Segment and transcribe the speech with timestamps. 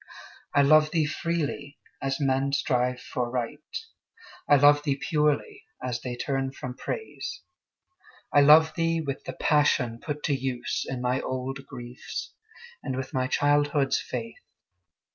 [0.55, 3.59] I love thee freely, as men strive for Right;
[4.49, 7.43] I love thee purely, as they turn from Praise.
[8.33, 12.33] I love thee with the passion put to use In my old griefs,
[12.81, 14.41] and with my childhood's faith.